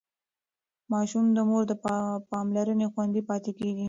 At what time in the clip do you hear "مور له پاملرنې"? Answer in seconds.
1.49-2.87